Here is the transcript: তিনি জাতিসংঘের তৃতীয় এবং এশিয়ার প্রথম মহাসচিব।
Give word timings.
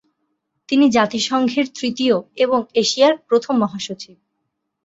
তিনি 0.69 0.85
জাতিসংঘের 0.89 1.65
তৃতীয় 1.75 2.15
এবং 2.35 2.59
এশিয়ার 2.73 3.13
প্রথম 3.27 3.53
মহাসচিব। 3.57 4.15